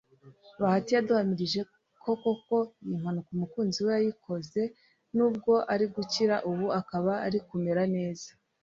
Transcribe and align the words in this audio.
Bahati 0.61 0.91
yaduhamirije 0.93 1.61
ko 2.03 2.11
koko 2.23 2.55
iyi 2.85 2.95
mpanuka 3.01 3.29
umukunzi 3.35 3.77
we 3.85 3.89
yayikoze 3.95 4.61
nubwo 5.15 5.53
ari 5.73 5.85
gukira 5.95 6.35
ubu 6.49 6.65
akaba 6.79 7.13
ari 7.27 7.39
kumera 7.49 7.83
neza 7.95 8.29